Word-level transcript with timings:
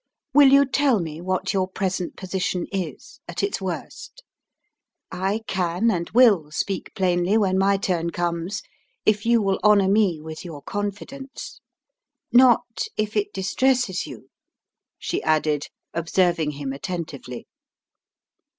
Will 0.33 0.47
you 0.51 0.65
tell 0.65 0.99
me 0.99 1.21
what 1.21 1.53
your 1.53 1.67
present 1.67 2.17
position 2.17 2.65
is 2.71 3.19
at 3.27 3.43
its 3.43 3.61
worst? 3.61 4.23
I 5.11 5.41
can, 5.45 5.91
and 5.91 6.09
will, 6.09 6.49
speak 6.49 6.95
plainly 6.95 7.37
when 7.37 7.55
my 7.59 7.77
turn 7.77 8.09
comes, 8.09 8.63
if 9.05 9.27
you 9.27 9.43
will 9.43 9.59
honour 9.63 9.87
me 9.87 10.19
with 10.19 10.43
your 10.43 10.63
confidence. 10.63 11.61
Not 12.31 12.85
if 12.97 13.15
it 13.15 13.31
distresses 13.31 14.07
you," 14.07 14.31
she 14.97 15.21
added, 15.21 15.67
observing 15.93 16.53
him 16.53 16.73
attentively. 16.73 17.45